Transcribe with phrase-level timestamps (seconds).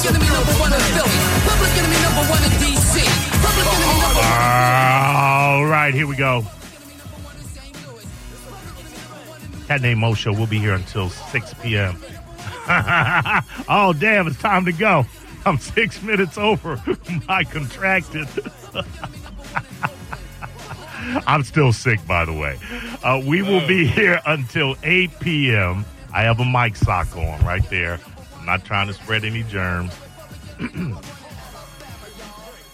[0.00, 1.10] Public enemy number one in Philly.
[1.44, 3.04] Public enemy number one in DC.
[3.42, 4.32] Public enemy number one.
[4.32, 6.42] All right, here we go.
[9.66, 10.32] Cat named Mo Show.
[10.32, 11.98] We'll be here until 6 p.m.
[13.68, 15.04] oh, damn, it's time to go.
[15.44, 16.82] I'm six minutes over
[17.28, 18.26] my contracted.
[21.26, 22.58] I'm still sick, by the way.
[23.04, 25.84] Uh, we will be here until 8 p.m.
[26.14, 28.00] I have a mic sock on right there.
[28.40, 29.92] I'm not trying to spread any germs.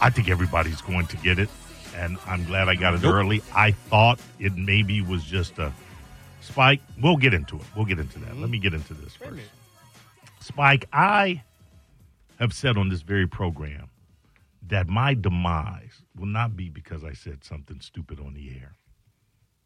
[0.00, 1.48] I think everybody's going to get it,
[1.96, 3.14] and I'm glad I got it Nope.
[3.14, 3.42] early.
[3.54, 5.72] I thought it maybe was just a
[6.40, 6.80] spike.
[7.02, 7.62] We'll get into it.
[7.74, 8.36] We'll get into that.
[8.38, 9.42] Let me get into this first.
[10.40, 11.42] Spike, I
[12.38, 13.88] have said on this very program
[14.68, 18.74] that my demise will not be because I said something stupid on the air.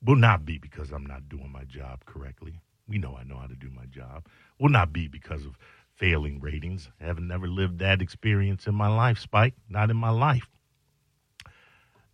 [0.02, 2.60] Will not be because I'm not doing my job correctly.
[2.88, 4.26] We know I know how to do my job.
[4.58, 5.58] Will not be because of
[6.00, 6.88] failing ratings.
[6.98, 9.54] I haven't never lived that experience in my life, Spike.
[9.68, 10.48] Not in my life.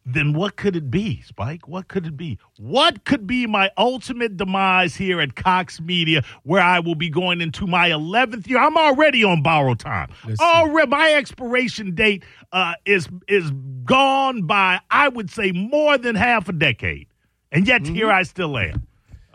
[0.04, 1.66] Then what could it be, Spike?
[1.66, 2.38] What could it be?
[2.58, 7.40] What could be my ultimate demise here at Cox Media, where I will be going
[7.40, 8.58] into my 11th year?
[8.58, 10.12] I'm already on borrowed time.
[10.26, 10.40] Let's.
[10.40, 13.50] Already, my expiration date uh, is is
[13.84, 17.08] gone by, I would say, more than half a decade,
[17.50, 18.86] and yet here I still am,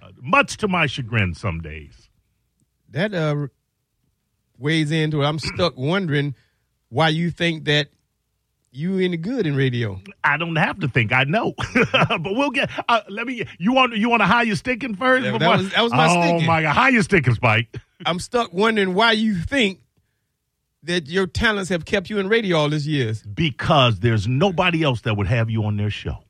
[0.02, 1.34] uh, much to my chagrin.
[1.34, 2.10] Some days.
[2.90, 3.48] That uh,
[4.62, 5.26] weighs into it.
[5.26, 6.36] I'm stuck wondering
[6.90, 7.88] why you think that
[8.74, 10.00] you any good in radio.
[10.24, 11.12] I don't have to think.
[11.12, 11.54] I know,
[11.92, 12.70] but we'll get.
[12.88, 13.46] Uh, let me.
[13.60, 15.26] You want you want to how you sticking first?
[15.26, 16.48] Yeah, that was- that was my Oh sticking.
[16.48, 17.76] my god, how you sticking, Spike?
[18.06, 19.80] I'm stuck wondering why you think
[20.84, 23.22] that your talents have kept you in radio all these years.
[23.22, 26.24] because there's nobody else that would have you on their show.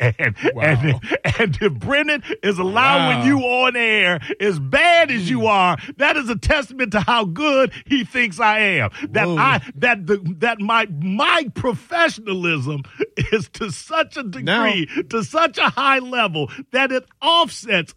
[0.00, 0.62] And, Wow.
[0.62, 3.24] and and if Brennan is allowing Wow.
[3.26, 7.70] you on air as bad as you are, that is a testament to how good
[7.86, 8.90] he thinks I am.
[9.10, 9.36] That Whoa.
[9.36, 12.82] I that the that my my professionalism
[13.30, 17.94] is to such a degree, to such a high level that it offsets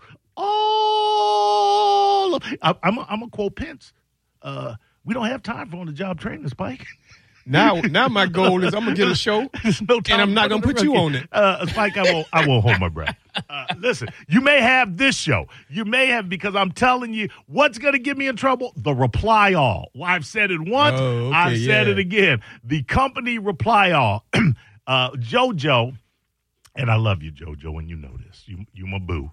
[1.04, 2.36] all.
[2.36, 3.94] Of, I, I'm a, I'm a quote Pence.
[4.42, 4.76] Uh,
[5.06, 6.86] we don't have time for on the job training, Spike.
[7.46, 9.42] Now, now my goal is I'm gonna get a show,
[9.90, 11.28] no and I'm not gonna put you on it.
[11.32, 12.28] Uh, Spike, I won't.
[12.32, 13.16] I won't hold my breath.
[13.50, 15.48] Uh, listen, you may have this show.
[15.68, 18.74] You may have because I'm telling you what's going to get me in trouble.
[18.76, 19.90] The reply all.
[19.96, 21.00] Well, I've said it once.
[21.02, 21.94] Oh, okay, I've said yeah.
[21.94, 22.44] it again.
[22.64, 24.26] The company reply all.
[24.88, 25.98] uh, JoJo,
[26.76, 28.44] and I love you, JoJo, and you know this.
[28.46, 29.32] You, you my boo.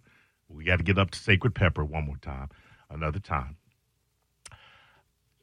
[0.48, 2.48] We got to get up to Sacred Pepper one more time,
[2.88, 3.58] another time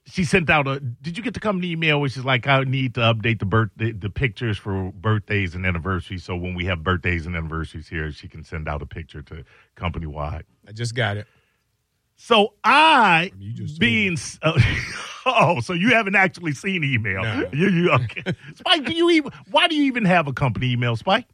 [0.08, 0.80] she sent out a.
[0.80, 3.70] Did you get the company email where she's like, I need to update the birth
[3.76, 6.24] the, the pictures for birthdays and anniversaries.
[6.24, 9.44] So when we have birthdays and anniversaries here, she can send out a picture to
[9.76, 10.46] company wide.
[10.68, 11.28] I just got it.
[12.16, 14.60] So I, You just being uh,
[15.26, 17.22] oh, so you haven't actually seen email?
[17.22, 17.50] No.
[17.54, 18.34] You, you okay?
[18.56, 19.32] Spike, do you even?
[19.52, 21.28] Why do you even have a company email, Spike?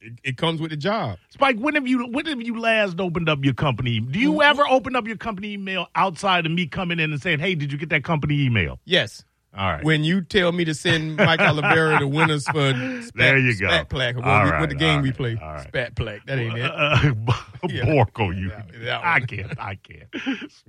[0.00, 1.18] It, it comes with the job.
[1.30, 3.98] Spike, when have you when have you last opened up your company?
[4.00, 4.42] Do you Mm-hmm.
[4.42, 7.72] ever open up your company email outside of me coming in and saying, "Hey, did
[7.72, 9.24] you get that company email?" Yes.
[9.56, 9.82] All right.
[9.84, 12.70] When you tell me to send Mike Olivera the winners for
[13.02, 13.68] spat, There you go.
[13.68, 15.34] Spat Plaque, what, we- right, what the game all we play.
[15.40, 15.66] right.
[15.66, 16.24] Spat Plaque.
[16.26, 16.70] That ain't it.
[16.70, 17.14] Uh,
[17.68, 17.86] Yeah.
[17.86, 18.50] Borko, you.
[18.50, 19.58] Yeah, that I can't.
[19.60, 20.08] I can't.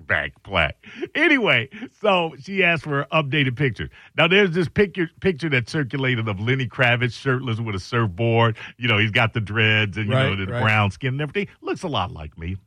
[0.07, 0.83] Back black.
[1.13, 1.69] Anyway,
[2.01, 3.91] so she asked for updated pictures.
[4.17, 8.57] Now there's this picture picture that circulated of Lenny Kravitz shirtless with a surfboard.
[8.77, 10.61] You know, he's got the dreads and you know the right.
[10.63, 11.47] brown skin and everything.
[11.61, 12.57] Looks a lot like me.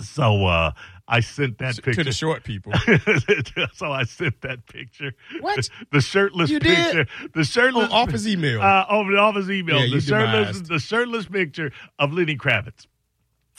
[0.00, 0.72] So uh
[1.10, 2.72] I sent that to picture to the short people.
[3.74, 5.14] so I sent that picture.
[5.40, 5.56] What?
[5.56, 6.76] The, the shirtless You did?
[6.76, 7.06] picture.
[7.34, 8.60] The shirtless On office email.
[8.60, 9.76] Uh, over the office email.
[9.76, 10.68] Yeah, the you shirtless demised.
[10.68, 12.86] the shirtless picture of Lenny Kravitz.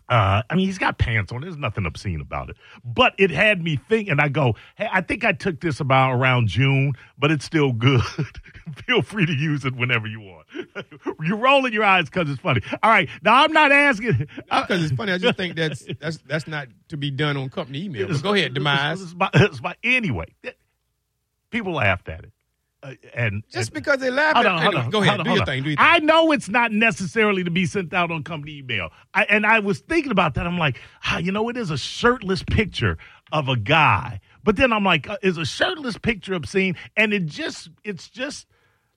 [0.10, 1.42] Uh, I mean, he's got pants on.
[1.42, 2.58] There's nothing obscene about it.
[2.84, 6.14] But it had me think, and I go, hey, I think I took this about
[6.14, 8.02] around June, but it's still good.
[8.88, 10.48] Feel free to use it whenever you want.
[11.24, 12.62] You're rolling your eyes because it's funny.
[12.82, 13.08] All right.
[13.22, 14.28] Now, I'm not asking.
[14.36, 15.12] Because it's funny.
[15.12, 18.08] I just think that's that's that's not to be done on company email.
[18.08, 19.02] But go ahead, demise.
[19.02, 20.26] It's it's my- anyway,
[21.52, 22.32] people laughed at it.
[22.82, 24.36] Uh, and Just and- because they laugh.
[24.36, 25.46] Hold at on, hold anyway, on, Go ahead, hold on, do hold your on.
[25.48, 25.64] thing.
[25.64, 25.86] Do your thing.
[25.86, 28.90] I know it's not necessarily to be sent out on company email.
[29.14, 30.48] I, and I was thinking about that.
[30.48, 32.98] I'm like, ah, you know, it is a shirtless picture
[33.34, 34.22] of a guy.
[34.44, 36.76] But then I'm like, uh, is a shirtless picture obscene?
[36.96, 38.48] And it just, it's just,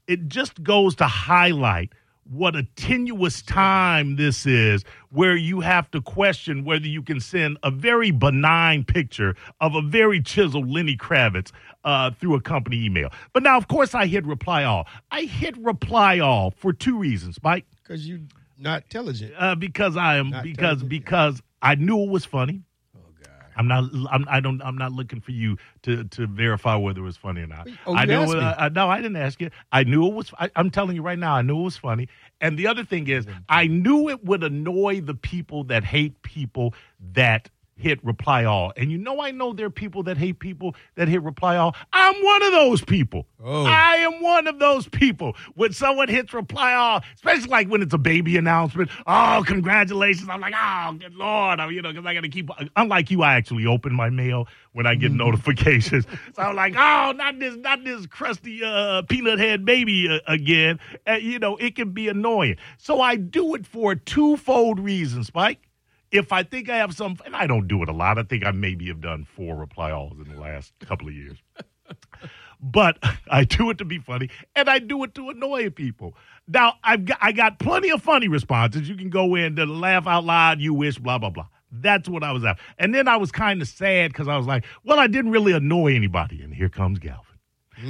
[0.06, 1.92] it just goes to highlight
[2.24, 7.58] what a tenuous time this is where you have to question whether you can send
[7.62, 11.50] a very benign picture of a very chiseled Lenny Kravitz
[11.84, 13.10] uh, through a company email.
[13.32, 14.86] But now, of course, I hit reply all.
[15.10, 17.66] I hit reply all for two reasons, Mike.
[17.82, 18.20] Because you're
[18.58, 19.34] not intelligent.
[19.36, 22.62] Uh, because I am Not because because I knew it was funny.
[23.56, 23.84] I'm not.
[24.10, 24.24] I'm.
[24.28, 24.62] I don't.
[24.62, 27.68] I'm not looking for you to to verify whether it was funny or not.
[27.86, 28.22] Oh, I knew.
[28.22, 28.42] it-.
[28.42, 29.50] I, no, I didn't ask you.
[29.70, 30.32] I knew it was.
[30.38, 31.34] I, I'm telling you right now.
[31.34, 32.08] I knew it was funny.
[32.40, 36.74] And the other thing is, I knew it would annoy the people that hate people
[37.12, 37.50] that
[37.82, 38.72] hit reply all.
[38.76, 41.74] And you know, I know there are people that hate people that hit reply all.
[41.92, 43.26] I'm one of those people.
[43.44, 43.64] Oh.
[43.64, 45.34] I am one of those people.
[45.54, 50.28] When someone hits reply all, especially like when it's a baby announcement, oh, congratulations.
[50.28, 51.58] I'm like, oh, good Lord.
[51.58, 54.46] I'm, you know, because I got to keep, unlike you, I actually open my mail
[54.72, 56.06] when I get notifications.
[56.34, 60.78] So I'm like, oh, not this, not this crusty uh, peanut head baby uh, again.
[61.06, 62.56] Uh, you know, it can be annoying.
[62.78, 65.58] So I do it for a twofold reason, Spike.
[66.12, 68.44] If I think I have some, and I don't do it a lot, I think
[68.44, 71.38] I maybe have done four reply alls in the last couple of years
[72.60, 72.98] but
[73.30, 76.14] I do it to be funny, and I do it to annoy people.
[76.46, 78.88] Now I've got I got plenty of funny responses.
[78.88, 81.46] You can go in to laugh out loud, you wish, blah blah blah.
[81.70, 84.46] That's what I was at, and then I was kind of sad because I was
[84.46, 87.31] like, well, I didn't really annoy anybody, and here comes Galvin.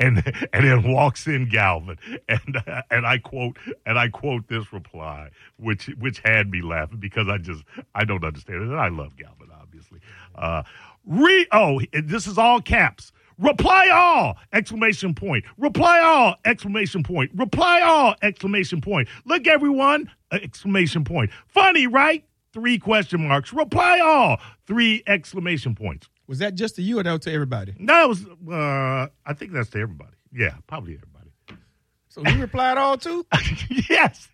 [0.00, 1.98] and and then walks in Galvin,
[2.28, 3.56] and uh, and I quote
[3.86, 7.62] and I quote this reply, which which had me laughing because I just
[7.94, 10.00] I don't understand it, and I love Galvin obviously.
[10.34, 10.62] Uh,
[11.06, 13.12] re oh, this is all caps.
[13.38, 14.36] Reply all!
[14.52, 15.46] Exclamation point.
[15.56, 16.34] Reply all!
[16.44, 17.30] Exclamation point.
[17.34, 18.14] Reply all!
[18.20, 19.08] Exclamation point.
[19.24, 20.10] Look, everyone!
[20.30, 21.30] Exclamation point.
[21.46, 22.22] Funny, right?
[22.52, 23.52] Three question marks.
[23.54, 24.40] Reply all!
[24.66, 26.10] Three exclamation points.
[26.30, 27.74] Was that just to you or that was to everybody?
[27.76, 30.14] No, it was, uh, I think that's to everybody.
[30.32, 31.32] Yeah, probably everybody.
[32.08, 33.26] So you replied all too?
[33.90, 34.28] yes,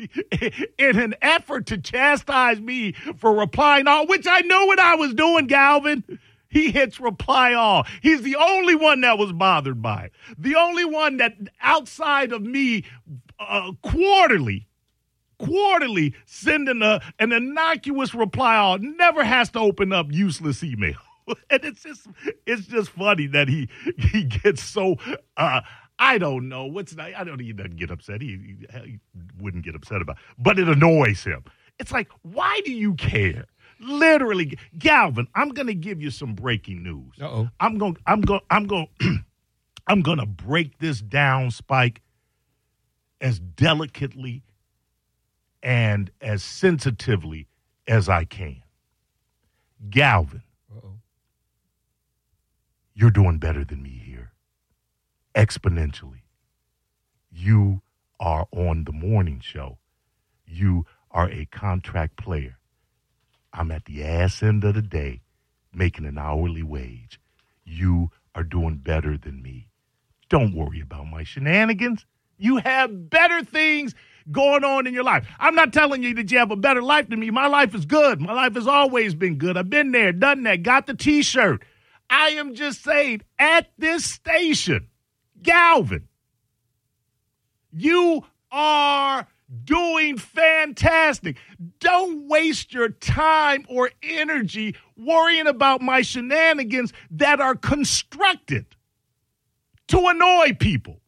[0.78, 5.14] in an effort to chastise me for replying all, which I know what I was
[5.14, 6.04] doing, Galvin.
[6.50, 7.86] He hits reply all.
[8.02, 10.12] He's the only one that was bothered by it.
[10.36, 11.32] The only one that
[11.62, 12.84] outside of me
[13.40, 14.68] uh, quarterly,
[15.38, 20.96] quarterly sending a, an innocuous reply all never has to open up useless email.
[21.50, 22.06] and it's just
[22.46, 23.68] it's just funny that he
[23.98, 24.96] he gets so
[25.36, 25.60] uh
[25.98, 28.20] I don't know what's I don't he doesn't get upset.
[28.20, 28.98] He, he, he
[29.40, 30.22] wouldn't get upset about, it.
[30.38, 31.44] but it annoys him.
[31.78, 33.46] It's like, why do you care?
[33.80, 37.14] Literally, Galvin, I'm going to give you some breaking news.
[37.20, 37.48] Uh-oh.
[37.60, 38.88] I'm going I'm going I'm going
[39.86, 42.02] I'm going to break this down spike
[43.20, 44.42] as delicately
[45.62, 47.48] and as sensitively
[47.86, 48.62] as I can.
[49.90, 50.42] Galvin.
[52.96, 54.32] You're doing better than me here.
[55.34, 56.22] Exponentially.
[57.30, 57.82] You
[58.18, 59.76] are on the morning show.
[60.46, 62.58] You are a contract player.
[63.52, 65.20] I'm at the ass end of the day
[65.74, 67.20] making an hourly wage.
[67.64, 69.68] You are doing better than me.
[70.30, 72.06] Don't worry about my shenanigans.
[72.38, 73.94] You have better things
[74.32, 75.26] going on in your life.
[75.38, 77.30] I'm not telling you that you have a better life than me.
[77.30, 78.22] My life is good.
[78.22, 79.58] My life has always been good.
[79.58, 81.62] I've been there, done that, got the t shirt.
[82.08, 84.88] I am just saying, at this station,
[85.42, 86.08] Galvin,
[87.72, 89.26] you are
[89.64, 91.36] doing fantastic.
[91.78, 98.66] Don't waste your time or energy worrying about my shenanigans that are constructed
[99.88, 101.00] to annoy people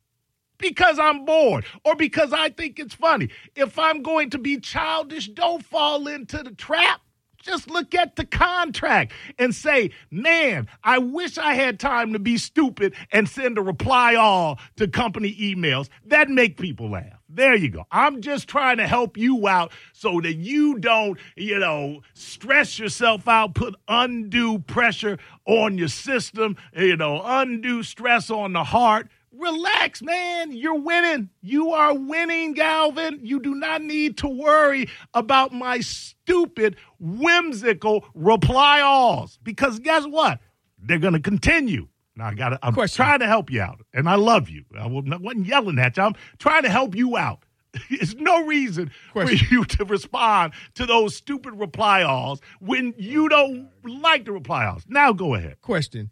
[0.59, 3.31] because I'm bored or because I think it's funny.
[3.55, 7.01] If I'm going to be childish, don't fall into the trap.
[7.43, 12.36] Just look at the contract and say, man, I wish I had time to be
[12.36, 15.89] stupid and send a reply all to company emails.
[16.06, 17.19] That make people laugh.
[17.29, 17.84] There you go.
[17.93, 23.29] I'm just trying to help you out so that you don't, you know, stress yourself
[23.29, 29.08] out, put undue pressure on your system, you know, undue stress on the heart.
[29.39, 30.53] Relax, man.
[30.53, 31.31] You're winning.
[31.43, 33.21] You are winning, Galvin.
[33.23, 40.41] You do not need to worry about my stupid, whimsical reply alls because guess what?
[40.79, 41.89] They're going to continue.
[42.17, 42.59] Now I got.
[42.63, 44.65] I'm trying to help you out, and I love you.
[44.77, 46.03] I wa- wasn't yelling at you.
[46.03, 47.45] I'm trying to help you out.
[47.91, 53.69] There's no reason for you to respond to those stupid reply alls when you don't
[53.85, 54.85] like the reply alls.
[54.89, 55.61] Now go ahead.
[55.61, 56.11] Question.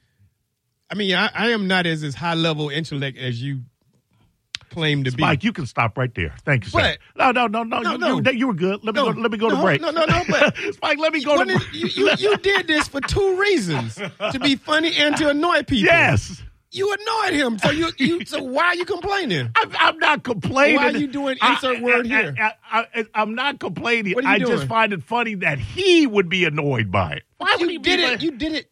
[0.90, 3.62] I mean, I, I am not as as high level intellect as you
[4.70, 5.22] claim to Spike, be.
[5.22, 6.34] Mike, you can stop right there.
[6.44, 6.78] Thank you, sir.
[6.78, 6.98] But-
[7.34, 8.30] no, no, no, no, No, you, no.
[8.30, 8.84] You, you were good.
[8.84, 9.20] Let me No, go.
[9.20, 9.80] Let me go to break.
[9.80, 11.72] no, no, no, but- Spike, let me go to break.
[11.72, 13.94] you, you, you did this for two reasons:
[14.32, 15.86] to be funny and to annoy people.
[15.92, 17.58] yes, you annoyed him.
[17.58, 19.50] So you, you so why are you complaining?
[19.56, 20.76] I'm, I'm not complaining.
[20.76, 22.34] Why are you doing insert word here?
[22.70, 24.14] I, am not complaining.
[24.14, 24.68] What are you I just doing?
[24.68, 27.22] find it funny that he would be annoyed by it.
[27.38, 28.22] Why would he You be did like- it.
[28.22, 28.70] You did it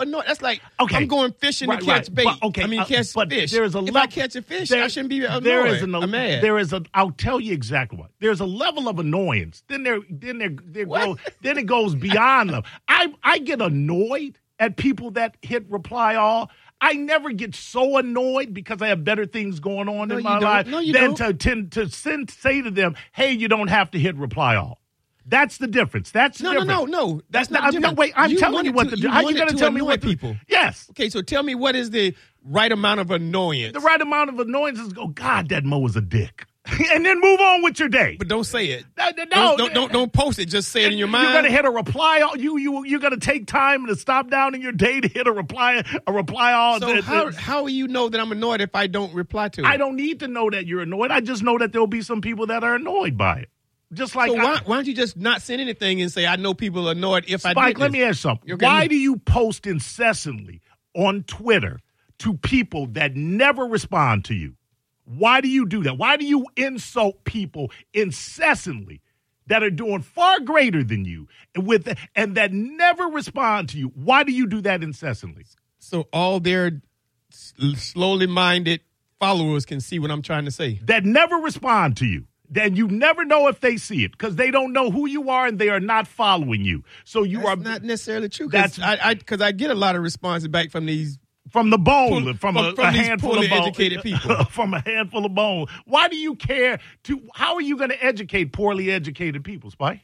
[0.00, 0.24] annoyed?
[0.26, 0.96] That's like Okay.
[0.96, 2.14] I'm going fishing Right, to catch right.
[2.14, 2.24] bait.
[2.24, 3.50] But, okay, I mean uh, catch but fish.
[3.52, 5.42] There's a if level, I catch a fish, I shouldn't be annoyed.
[5.44, 6.42] There is an I'm mad.
[6.42, 6.82] there is a.
[6.94, 8.10] I'll tell you exactly what.
[8.20, 9.62] There's a level of annoyance.
[9.68, 12.62] Then there then there there goes then it goes beyond them.
[12.88, 16.50] I I get annoyed at people that hit reply all.
[16.80, 20.34] I never get so annoyed because I have better things going on No, in my
[20.34, 20.42] don't.
[20.42, 21.16] life No, than don't.
[21.16, 24.78] to tend to send, say to them, "Hey, you don't have to hit reply all."
[25.28, 26.10] That's the difference.
[26.12, 26.90] That's the No, no, difference.
[26.90, 27.20] no, no.
[27.30, 28.12] That's not I'm- No, wait.
[28.16, 29.02] I'm You telling you what to- do.
[29.02, 30.36] you How you going to tell me what people.
[30.48, 30.86] Yes.
[30.90, 32.14] Okay, so tell me what is the
[32.44, 33.72] right amount of annoyance?
[33.72, 36.46] The right amount of annoyance is go, God, that Mo is a dick.
[36.92, 38.16] and then move on with your day.
[38.18, 38.84] but don't say it.
[38.98, 40.46] No, no, Don't, don't, don't, don't post it.
[40.46, 41.24] Just say it in your mind.
[41.28, 42.22] You're gonna hit a reply.
[42.22, 45.28] all- You you you're gonna take time to stop down in your day to hit
[45.28, 46.80] a reply a reply all.
[46.80, 49.60] so that- how how will you know that I'm annoyed if I don't reply to
[49.60, 49.64] it?
[49.66, 51.12] I don't need to know that you're annoyed.
[51.12, 53.50] I just know that there'll be some people that are annoyed by it.
[53.96, 56.36] Just like So I- why, why don't you just not send anything and say I
[56.36, 58.52] know people are annoyed if I Spike, let me ask you something.
[58.52, 58.64] Okay.
[58.64, 60.60] Why do you post incessantly
[60.94, 61.80] on Twitter
[62.18, 64.54] to people that never respond to you?
[65.04, 65.98] Why do you do that?
[65.98, 69.00] Why do you insult people incessantly
[69.46, 73.88] that are doing far greater than you and with and that never respond to you?
[73.94, 75.44] Why do you do that incessantly?
[75.78, 76.80] so all their
[77.30, 78.80] slowly minded
[79.20, 80.80] followers can see what I'm trying to say.
[80.84, 82.26] That never respond to you.
[82.50, 85.46] Then you never know if they see it because they don't know who you are
[85.46, 86.84] and they are not following you.
[87.04, 88.48] So you That's are not necessarily true.
[88.48, 91.18] That's- That's I because I, get a lot of responses back from these.
[91.50, 94.44] from the bone, from, from- a, from a handful of bone, educated people.
[94.50, 95.66] from a handful of bone.
[95.84, 97.20] Why do you care to?
[97.34, 100.00] How are you going to educate poorly educated people, Spike?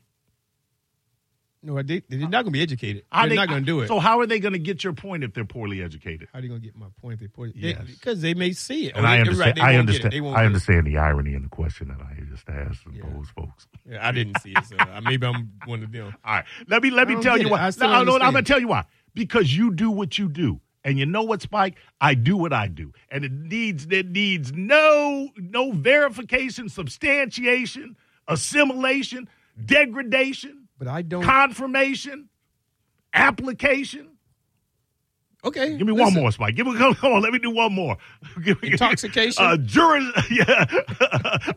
[1.64, 3.04] No, they, they're not going to be educated.
[3.12, 3.88] How They're they- not going to do it.
[3.88, 6.26] So how are they going to get your point if they're poorly educated?
[6.32, 7.14] How are they going to get my point?
[7.14, 7.78] if They put it Yes.
[7.86, 8.96] because they may see it.
[8.96, 9.58] And Or I understand.
[9.58, 9.94] right, I won't it.
[10.02, 10.26] understand.
[10.36, 13.02] I understand the irony in the question that I just asked Yeah.
[13.14, 13.68] those folks.
[13.88, 16.14] Yeah, I didn't see it, so uh, maybe I'm one of them.
[16.24, 17.50] All right, let me let me tell you it.
[17.50, 17.62] why.
[17.66, 18.84] I still No, no, I'm going to tell you why.
[19.14, 20.60] Because you do what you do.
[20.84, 21.76] And you know what, Spike?
[22.00, 29.28] I do what I do, and it needs it needs no no verification, substantiation, assimilation,
[29.64, 31.22] degradation, But I don't.
[31.22, 32.28] confirmation,
[33.14, 34.11] application.
[35.44, 36.54] Okay, Give me one more, Spike.
[36.56, 37.22] Give me come, come on.
[37.22, 37.96] Let me do one more.
[38.42, 39.44] Give me, Intoxication?
[39.44, 40.64] uh, jury, yeah,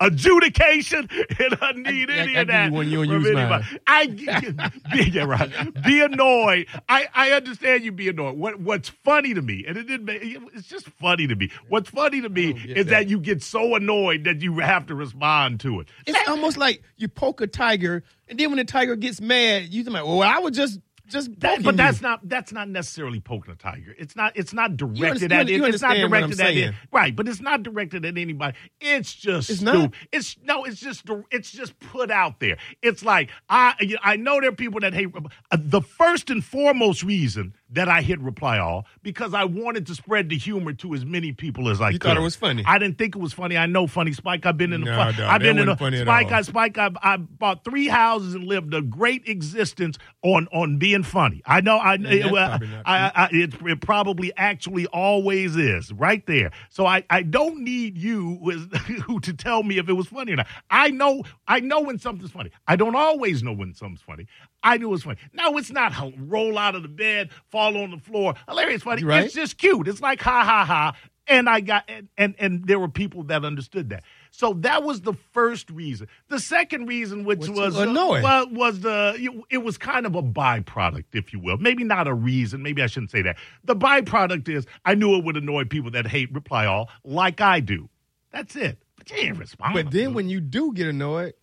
[0.02, 1.08] adjudication.
[1.12, 2.72] It doesn't need I- I- any I of that.
[2.72, 3.64] one, you use mine.
[3.88, 5.52] I be, yeah, right.
[5.84, 6.68] Be annoyed.
[6.90, 8.38] I, I understand you be annoyed.
[8.38, 10.06] What What's funny to me, and it didn't.
[10.06, 10.22] Make,
[10.54, 11.52] it's just funny to me.
[11.70, 12.92] What's funny to me is that.
[12.92, 13.08] that.
[13.10, 15.88] you get so annoyed that you have to respond to it.
[16.06, 19.84] It's almost like you poke a tiger, and then when the tiger gets mad, you
[19.84, 22.08] like, "Well, I was just just That, but that's you.
[22.08, 23.96] not that's not necessarily poking a tiger.
[23.98, 25.62] It's not it's not directed at it.
[25.64, 26.76] It's not understand what I'm directed at it.
[26.92, 28.58] Right, but it's not directed at anybody.
[28.82, 29.92] It's just It's not?
[30.12, 30.64] It's no.
[30.64, 32.58] It's just it's just put out there.
[32.82, 36.44] It's like I know, I know there are people that hate uh, the first and
[36.44, 40.94] foremost reason that I hit reply all because I wanted to spread the humor to
[40.94, 42.08] as many people as I You could.
[42.10, 42.64] thought it was funny.
[42.66, 43.58] I didn't think it was funny.
[43.58, 44.46] I know funny Spike.
[44.46, 46.32] I've been in the No, fun- dog, I've been in the Spike.
[46.32, 50.95] I Spike, I, I bought three houses and lived a great existence on on being
[51.04, 51.42] funny.
[51.46, 51.78] I know.
[51.78, 56.52] I that's well, I, I, it, it probably actually always is right there.
[56.70, 58.38] So I, I don't need you
[59.06, 60.48] who to tell me if it was funny or not.
[60.70, 62.52] I know I know when something's funny.
[62.68, 64.28] I don't always know when something's funny.
[64.64, 65.18] I knew it was funny.
[65.34, 69.04] No, it's not roll out of the bed, fall on the floor, hilarious funny.
[69.04, 69.26] Right.
[69.26, 69.88] It's just cute.
[69.88, 70.96] It's like ha ha ha.
[71.28, 74.04] And I got and, and and there were people that understood that.
[74.38, 76.08] So that was the first reason.
[76.28, 78.22] The second reason, which Was to was uh, annoy.
[78.22, 79.16] well, was the
[79.50, 81.56] it was kind of a byproduct, if you will.
[81.58, 82.62] Maybe not a reason.
[82.62, 83.38] Maybe I shouldn't say that.
[83.64, 87.62] The byproduct is I knew it would annoy people that hate reply all, like I
[87.62, 87.88] do.
[88.32, 88.78] That's it.
[88.98, 89.74] But you ain't respond.
[89.74, 91.34] But then when you do get annoyed,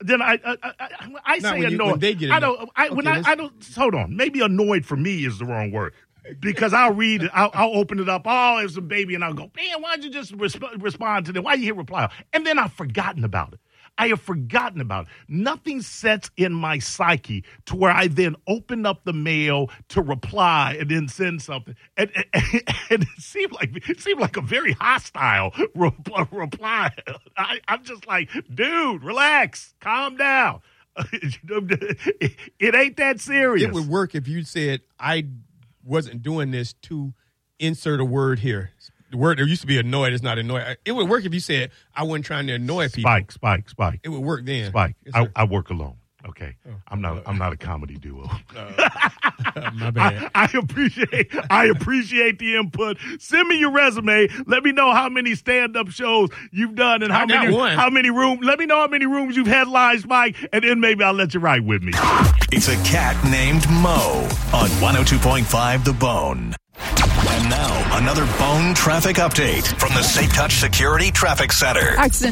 [0.00, 0.88] then I I, I,
[1.24, 2.00] I, say you- annoyed.
[2.02, 2.36] they get annoyed.
[2.36, 2.70] I don't.
[2.76, 3.52] I, when I, I don't.
[3.74, 4.14] Hold on.
[4.14, 5.94] Maybe annoyed for me is the wrong word.
[6.38, 8.22] Because I'll read it, I'll, I'll open it up.
[8.26, 11.44] Oh, it's a baby, and I'll go, man, why'd you just resp- respond to them?
[11.44, 12.10] Why you hit reply?
[12.32, 13.60] And then I've forgotten about it.
[13.98, 15.10] I have forgotten about it.
[15.28, 20.78] Nothing sets in my psyche to where I then open up the mail to reply
[20.80, 21.76] and then send something.
[21.98, 22.44] And, and,
[22.90, 25.92] and it seemed like it seemed like a very hostile re-
[26.30, 26.92] reply.
[27.36, 30.62] I, I'm just like, dude, relax, calm down.
[31.12, 33.68] it ain't that serious.
[33.68, 35.26] it would work if you said I
[35.84, 37.14] wasn't doing this to
[37.58, 38.70] insert a word here.
[39.10, 40.12] The word there used to be annoyed.
[40.12, 40.76] It's not annoyed.
[40.84, 43.10] It would work if you said I wasn't trying to annoy people.
[43.10, 44.70] Spike, Spike, Spike, It would work then.
[44.70, 44.94] Spike.
[45.04, 45.28] Yes, I.
[45.34, 45.96] I work alone.
[46.28, 47.22] Okay, oh, I'm not.
[47.26, 48.28] I'm not a comedy duo.
[49.74, 50.30] My bad.
[50.34, 51.32] I, I appreciate.
[51.48, 52.98] I appreciate the input.
[53.18, 54.28] Send me your resume.
[54.46, 57.72] Let me know how many stand-up shows you've done and how many one.
[57.76, 58.40] how many room.
[58.42, 61.40] Let me know how many rooms you've headlined, Mike, and then maybe I'll let you
[61.40, 61.92] write with me.
[62.52, 66.54] It's a cat named Mo on 102.5 The Bone.
[66.76, 71.94] And now, another Bone traffic update from the Safe Touch Security Traffic Center.
[71.96, 72.28] Accident